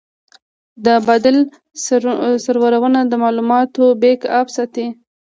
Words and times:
د 0.85 0.87
بادل 1.07 1.37
سرورونه 2.45 2.99
د 3.07 3.13
معلوماتو 3.23 3.83
بیک 4.01 4.21
اپ 4.39 4.47
ساتي. 4.55 4.85